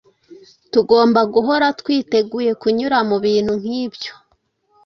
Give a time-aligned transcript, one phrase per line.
[0.73, 4.13] tugomba guhora twiteguye kunyura mu bintu nk’ibyo.